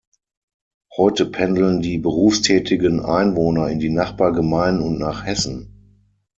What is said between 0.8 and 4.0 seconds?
Heute pendeln die berufstätigen Einwohner in die